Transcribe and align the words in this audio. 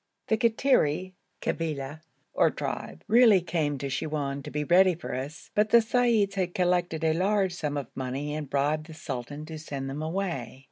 The 0.29 0.37
Kattiri 0.37 1.13
kabila, 1.43 2.01
or 2.33 2.49
tribe, 2.49 3.03
really 3.07 3.39
came 3.39 3.77
to 3.77 3.85
Siwoun 3.87 4.41
to 4.41 4.49
be 4.49 4.63
ready 4.63 4.95
for 4.95 5.13
us, 5.13 5.51
but 5.53 5.69
the 5.69 5.77
seyyids 5.77 6.33
had 6.33 6.55
collected 6.55 7.03
a 7.03 7.13
large 7.13 7.53
sum 7.53 7.77
of 7.77 7.85
money 7.95 8.33
and 8.33 8.49
bribed 8.49 8.87
the 8.87 8.95
sultan 8.95 9.45
to 9.45 9.59
send 9.59 9.91
them 9.91 10.01
away. 10.01 10.59